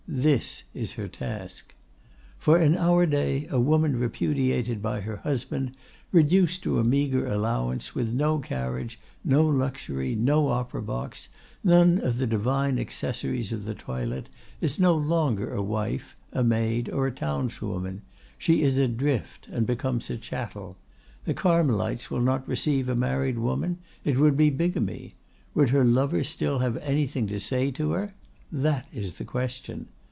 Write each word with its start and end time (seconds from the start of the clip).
This 0.13 0.63
is 0.73 0.93
her 0.93 1.07
task. 1.07 1.73
"For 2.37 2.59
in 2.59 2.75
our 2.75 3.05
day 3.05 3.47
a 3.49 3.61
woman 3.61 3.97
repudiated 3.97 4.81
by 4.81 4.99
her 4.99 5.15
husband, 5.17 5.71
reduced 6.11 6.63
to 6.63 6.79
a 6.79 6.83
meagre 6.83 7.25
allowance, 7.27 7.95
with 7.95 8.09
no 8.09 8.37
carriage, 8.37 8.99
no 9.23 9.45
luxury, 9.47 10.13
no 10.13 10.49
opera 10.49 10.81
box, 10.81 11.29
none 11.63 11.97
of 12.01 12.17
the 12.17 12.27
divine 12.27 12.77
accessories 12.77 13.53
of 13.53 13.63
the 13.63 13.73
toilet, 13.73 14.27
is 14.59 14.81
no 14.81 14.93
longer 14.95 15.53
a 15.53 15.61
wife, 15.63 16.17
a 16.33 16.43
maid, 16.43 16.89
or 16.89 17.07
a 17.07 17.11
townswoman; 17.13 18.01
she 18.37 18.63
is 18.63 18.77
adrift, 18.77 19.47
and 19.47 19.65
becomes 19.65 20.09
a 20.09 20.17
chattel. 20.17 20.75
The 21.23 21.33
Carmelites 21.33 22.11
will 22.11 22.19
not 22.21 22.45
receive 22.49 22.89
a 22.89 22.95
married 22.97 23.37
woman; 23.39 23.77
it 24.03 24.17
would 24.17 24.35
be 24.35 24.49
bigamy. 24.49 25.15
Would 25.53 25.69
her 25.69 25.85
lover 25.85 26.25
still 26.25 26.59
have 26.59 26.75
anything 26.79 27.27
to 27.27 27.39
say 27.39 27.71
to 27.71 27.91
her? 27.91 28.13
That 28.51 28.87
is 28.91 29.13
the 29.17 29.23
question. 29.23 29.87